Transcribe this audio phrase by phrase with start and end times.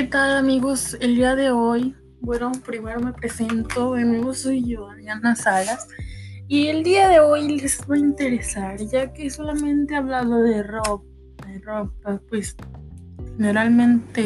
[0.00, 0.96] ¿Qué tal amigos?
[0.98, 5.88] El día de hoy, bueno, primero me presento, de nuevo soy yo, Ariana Salas,
[6.48, 10.62] y el día de hoy les va a interesar, ya que solamente he hablado de
[10.62, 11.04] ropa,
[11.46, 12.56] de ropa, pues
[13.36, 14.22] generalmente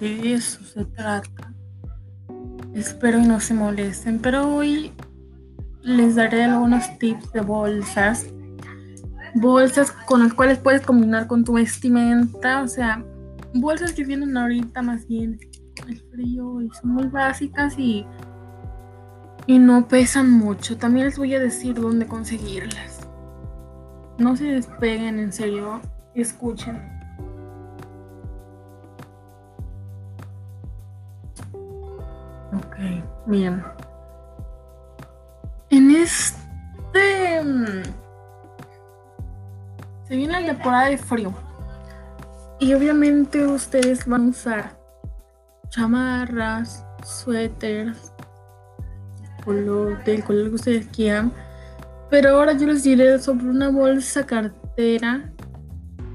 [0.00, 1.52] de eso se trata.
[2.72, 4.90] Espero y no se molesten, pero hoy
[5.82, 8.24] les daré algunos tips de bolsas,
[9.34, 13.04] bolsas con las cuales puedes combinar con tu vestimenta, o sea,
[13.54, 15.38] bolsas que vienen ahorita más bien
[15.88, 18.06] el frío y son muy básicas y,
[19.46, 20.76] y no pesan mucho.
[20.76, 23.08] También les voy a decir dónde conseguirlas.
[24.18, 25.80] No se despeguen, en serio,
[26.14, 26.78] escuchen.
[32.52, 32.76] Ok,
[33.26, 33.62] bien.
[35.70, 37.42] En este...
[37.42, 37.82] Mm,
[40.06, 41.32] se viene la temporada de frío.
[42.60, 44.78] Y obviamente ustedes van a usar
[45.70, 48.12] chamarras, suéteres,
[49.44, 51.32] color, del color que ustedes quieran.
[52.10, 55.32] Pero ahora yo les diré sobre una bolsa cartera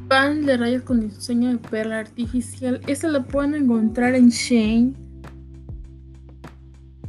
[0.08, 2.80] pan de rayas con diseño de perla artificial.
[2.86, 4.94] Esta la pueden encontrar en Shane.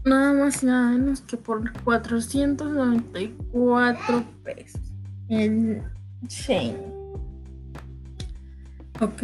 [0.04, 4.80] Nada más y nada menos que por 494 pesos.
[5.28, 5.82] En
[6.26, 6.95] Shane.
[9.00, 9.22] Ok.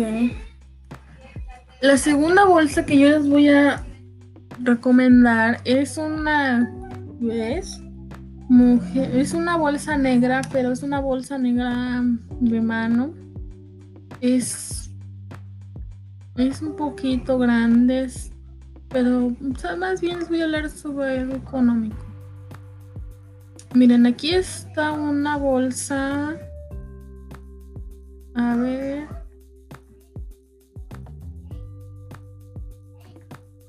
[1.80, 3.84] La segunda bolsa que yo les voy a
[4.62, 6.70] recomendar es una.
[7.20, 7.80] ¿Ves?
[8.48, 12.02] Mujer, es una bolsa negra, pero es una bolsa negra
[12.40, 13.14] de mano.
[14.20, 14.90] Es.
[16.36, 18.10] Es un poquito grande,
[18.88, 19.34] pero
[19.78, 21.96] más bien les voy a hablar sobre algo económico.
[23.74, 26.36] Miren, aquí está una bolsa.
[28.34, 29.21] A ver.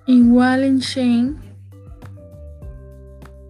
[0.05, 1.35] Igual en Shane.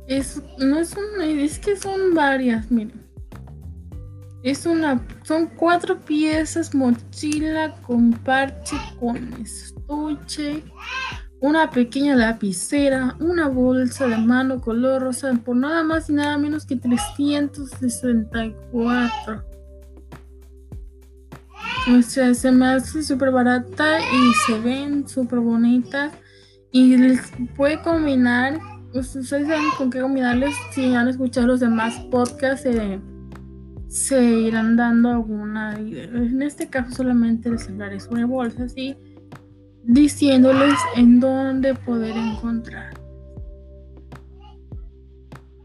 [0.07, 3.03] Es, no es es que son varias, miren.
[4.43, 10.61] Es una, son cuatro piezas, mochila con parche, con estuche,
[11.39, 16.65] una pequeña lapicera, una bolsa de mano color rosa por nada más y nada menos
[16.65, 19.45] que 364.
[21.97, 26.11] O sea, se me hace súper barata y se ven súper bonitas.
[26.73, 28.59] Y les puede combinar,
[28.95, 32.67] ustedes saben con qué combinarles, si han escuchado los demás podcasts,
[33.87, 38.97] se irán dando alguna En este caso solamente les hablaré sobre bolsas y
[39.83, 42.99] diciéndoles en dónde poder encontrar.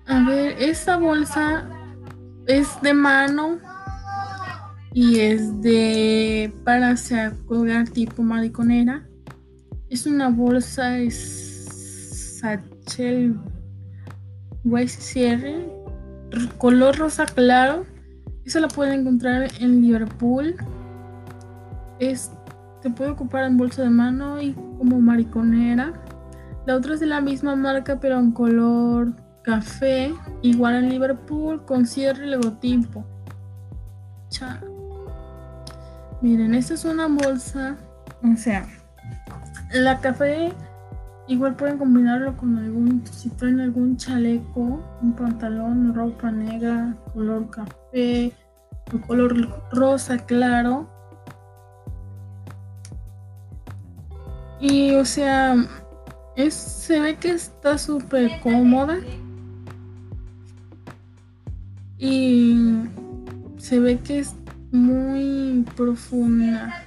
[0.04, 1.70] A ver, esta bolsa
[2.46, 3.58] es de mano
[4.92, 6.94] y es de para
[7.46, 9.07] colgar tipo mariconera.
[9.90, 10.96] Es una bolsa
[12.40, 13.40] Satchel
[14.86, 15.54] Sierra,
[16.58, 17.86] color rosa claro.
[18.44, 20.54] Eso la pueden encontrar en Liverpool.
[22.00, 22.30] Es,
[22.82, 25.94] se puede ocupar en bolsa de mano y como mariconera.
[26.66, 30.12] La otra es de la misma marca pero en color café.
[30.42, 33.06] Igual en Liverpool con cierre y logotipo.
[36.20, 37.78] Miren, esta es una bolsa.
[38.22, 38.66] O sea,
[39.72, 40.52] la café
[41.28, 48.32] igual pueden combinarlo con algún, si traen algún chaleco, un pantalón, ropa negra, color café,
[49.06, 50.88] color rosa claro.
[54.60, 55.54] Y o sea,
[56.34, 58.96] es, se ve que está súper cómoda.
[61.98, 62.56] Y
[63.58, 64.34] se ve que es
[64.72, 66.84] muy profunda.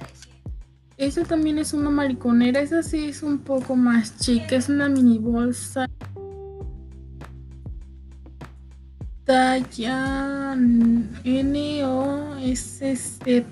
[1.02, 5.18] Esta también es una mariconera, esa sí es un poco más chica, es una mini
[5.18, 5.90] bolsa.
[9.24, 10.54] Talla
[11.24, 13.44] N O S Z.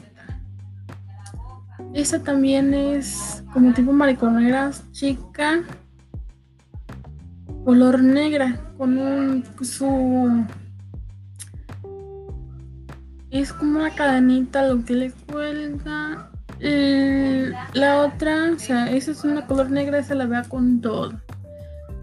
[1.93, 5.64] Esta también es como tipo mariconera chica.
[7.64, 8.61] Color negra.
[8.79, 10.47] Con un su
[13.31, 16.30] es como una cadenita lo que le cuelga
[16.61, 21.12] la otra, o sea, esa es una color negra, esa la vea con todo.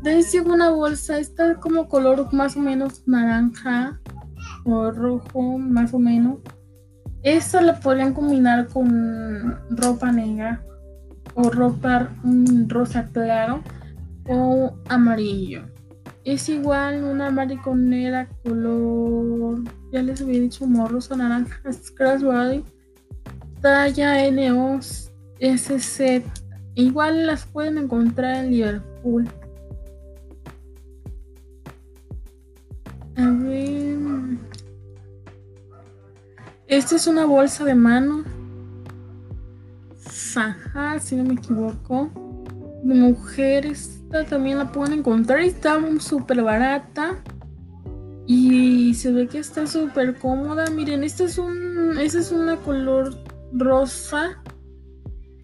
[0.02, 4.00] De ahí sigue una bolsa, esta como color más o menos naranja
[4.66, 6.40] o rojo, más o menos.
[7.24, 10.64] Esta la podrían combinar con ropa negra
[11.36, 12.10] o ropa
[12.68, 13.62] rosa claro
[14.28, 15.64] o amarillo.
[16.24, 21.94] Es igual una mariconera color, ya les había dicho, como naranja, es
[22.24, 22.64] body
[23.62, 26.02] talla NOSZ.
[26.76, 29.28] Igual las pueden encontrar en Liverpool.
[33.16, 33.98] A ver.
[36.68, 38.24] Esta es una bolsa de mano.
[39.98, 42.12] Saja, si no me equivoco.
[42.84, 44.02] De mujeres.
[44.04, 45.40] Esta también la pueden encontrar.
[45.40, 47.24] Está súper barata.
[48.28, 50.70] Y se ve que está súper cómoda.
[50.70, 51.98] Miren, esta es un.
[51.98, 54.42] Esta es una color rosa.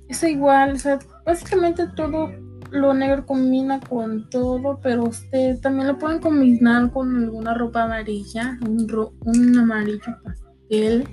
[0.07, 0.73] Es igual.
[0.73, 2.31] O sea, básicamente todo
[2.71, 4.79] lo negro combina con todo.
[4.81, 8.57] Pero usted también lo pueden combinar con alguna ropa amarilla.
[8.61, 8.88] Un,
[9.25, 11.07] un amarillo pastel.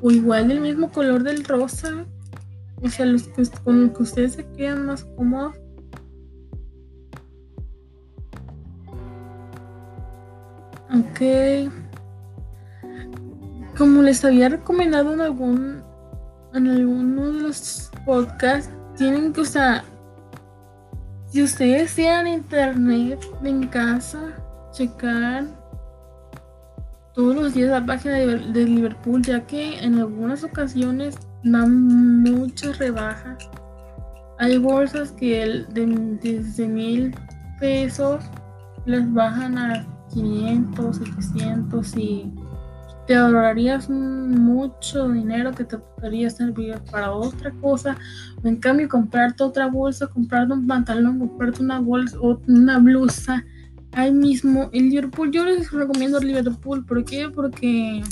[0.00, 2.06] O igual el mismo color del rosa.
[2.82, 5.56] O sea, los que, con los que ustedes se quedan más cómodos.
[10.94, 11.72] Ok.
[13.76, 15.82] Como les había recomendado en algún
[16.54, 19.82] en alguno de los podcasts, tienen que usar
[21.34, 24.20] si ustedes tienen internet en casa,
[24.70, 25.46] checar
[27.12, 33.50] todos los días la página de, Liverpool, ya que en algunas ocasiones dan muchas rebajas.
[34.38, 35.86] Hay bolsas que el, de,
[36.22, 37.12] desde mil
[37.58, 38.22] pesos
[38.86, 42.32] les bajan a 500, 700 y
[43.06, 47.96] te ahorrarías mucho dinero que te podría servir para otra cosa.
[48.42, 53.44] O en cambio, comprarte otra bolsa, comprarte un pantalón, comprarte una bolsa o una blusa.
[53.92, 56.84] Ahí mismo, el Liverpool, yo les recomiendo el Liverpool.
[56.84, 57.28] ¿Por qué?
[57.28, 58.02] Porque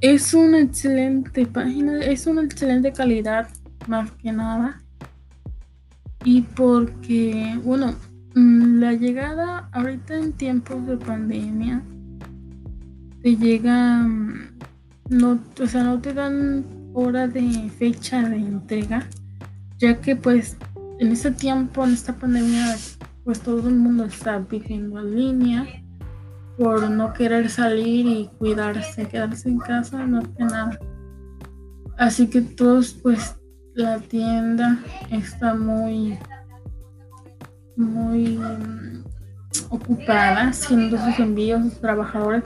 [0.00, 3.48] es una excelente página, es una excelente calidad,
[3.88, 4.82] más que nada.
[6.24, 7.94] Y porque, bueno,
[8.34, 11.82] Mm, la llegada ahorita en tiempos de pandemia
[13.22, 14.58] te llega, mm,
[15.10, 16.64] no, o sea, no te dan
[16.94, 19.06] hora de fecha de entrega,
[19.78, 20.56] ya que pues
[20.98, 22.76] en este tiempo, en esta pandemia,
[23.24, 25.66] pues todo el mundo está viviendo en línea
[26.58, 30.78] por no querer salir y cuidarse, quedarse en casa, no hace nada.
[31.98, 33.36] Así que todos pues
[33.74, 34.78] la tienda
[35.10, 36.18] está muy
[37.76, 38.38] muy
[39.70, 42.44] ocupada haciendo sus envíos, sus trabajadores,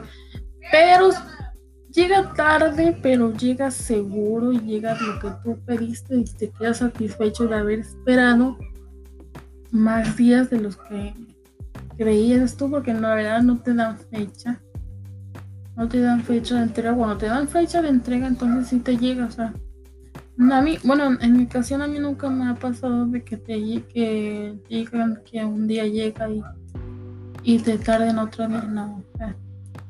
[0.71, 1.11] pero
[1.93, 7.47] llega tarde, pero llega seguro y llega lo que tú pediste y te quedas satisfecho
[7.47, 8.59] de haber esperado
[9.71, 11.15] más días de los que
[11.97, 14.61] creías tú, porque la verdad no te dan fecha.
[15.77, 16.95] No te dan fecha de entrega.
[16.95, 19.53] Cuando te dan fecha de entrega, entonces sí te llega, o sea,
[20.39, 23.55] a mí, bueno, en mi ocasión a mí nunca me ha pasado de que te
[23.89, 26.43] que digan que un día llega y,
[27.43, 29.03] y te tarden otro día, no.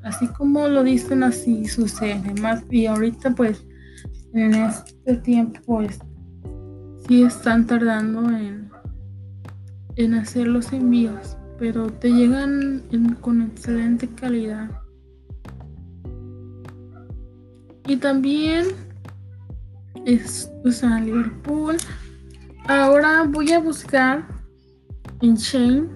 [0.06, 2.32] Así como lo dicen, así sucede.
[2.40, 3.64] Más y ahorita pues
[4.32, 5.98] en este tiempo pues
[7.06, 8.70] sí están tardando en,
[9.96, 12.82] en hacer los envíos, pero te llegan
[13.20, 14.70] con excelente calidad.
[17.88, 18.66] Y también
[20.04, 21.76] es Liverpool.
[22.68, 24.26] Ahora voy a buscar
[25.20, 25.88] en Shane.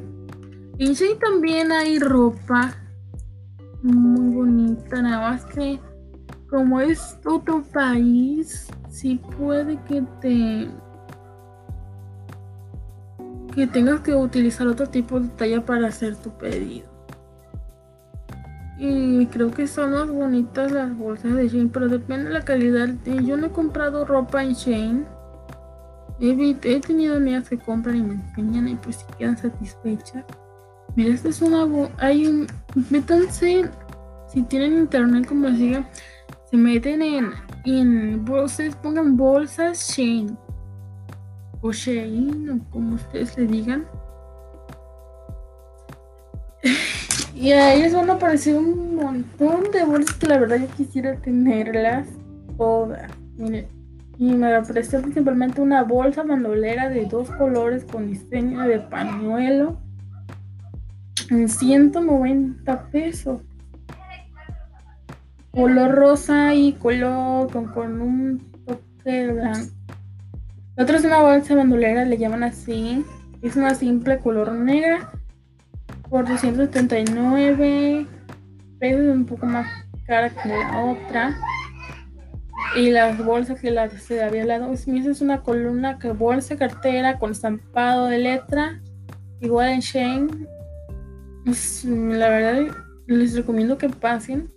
[0.79, 2.80] En Shane también hay ropa
[3.83, 5.81] muy bonita, nada más que
[6.49, 10.69] como es otro país, sí puede que te
[13.55, 16.89] que tengas que utilizar otro tipo de talla para hacer tu pedido.
[18.79, 22.89] Y creo que son más bonitas las bolsas de Shane, pero depende de la calidad.
[23.05, 25.05] Yo no he comprado ropa en Shane.
[26.19, 30.25] He, tenido amigas que compran y me enseñan y pues si quedan satisfechas.
[30.97, 31.67] Mira, esta es una...
[31.99, 32.47] Hay un...
[32.91, 33.69] Métanse,
[34.33, 35.89] si tienen internet como les diga,
[36.51, 37.33] se meten en,
[37.65, 40.37] en bolsas, pongan bolsas Shane.
[41.61, 43.87] O Shane, o como ustedes le digan.
[47.33, 51.17] Y ahí les van a aparecer un montón de bolsas que la verdad yo quisiera
[51.17, 52.07] tenerlas
[52.59, 53.11] todas.
[53.39, 53.67] Miren.
[54.19, 59.79] Y me apareció simplemente una bolsa mandolera de dos colores con diseño de pañuelo
[61.31, 63.41] en 190 pesos.
[65.53, 69.73] Color rosa y color con, un toque blanco.
[70.77, 73.05] La otra es una bolsa bandolera, le llaman así.
[73.43, 75.11] Es una simple color negra
[76.09, 78.07] por 279
[78.79, 79.67] pesos, un poco más
[80.07, 81.37] cara que la otra.
[82.77, 84.87] Y las bolsas que la, se había hablado, es
[85.21, 88.81] una columna que bolsa, cartera con estampado de letra,
[89.41, 90.29] igual en Shane.
[91.45, 94.53] La verdad, les recomiendo que pasen.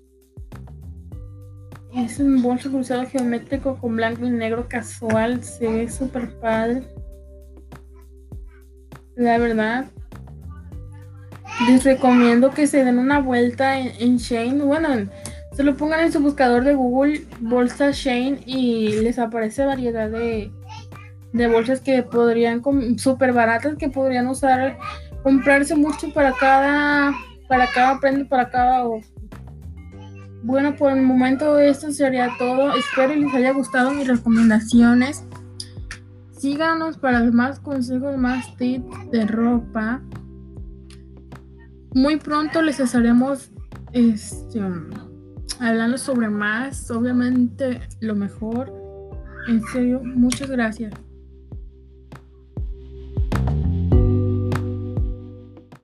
[1.95, 5.43] Es un bolso cruzado geométrico con blanco y negro casual.
[5.43, 6.83] Se ve súper padre.
[9.15, 9.85] La verdad.
[11.67, 14.63] Les recomiendo que se den una vuelta en, en Shane.
[14.63, 15.07] Bueno,
[15.53, 20.51] se lo pongan en su buscador de Google, bolsa Shane, y les aparece variedad de,
[21.31, 22.63] de bolsas que podrían,
[22.97, 24.79] súper baratas, que podrían usar,
[25.23, 27.13] comprarse mucho para cada,
[27.47, 28.83] para cada prenda, para cada
[30.43, 32.75] bueno, por el momento esto sería todo.
[32.75, 35.23] Espero les haya gustado mis recomendaciones.
[36.37, 40.01] Síganos para más consejos, más tips de ropa.
[41.93, 43.51] Muy pronto les estaremos
[43.93, 44.59] este,
[45.61, 48.73] hablando sobre más, obviamente lo mejor.
[49.47, 50.93] En serio, muchas gracias.